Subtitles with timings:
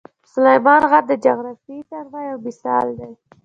[0.31, 3.11] سلیمان غر د جغرافیوي تنوع یو مثال دی.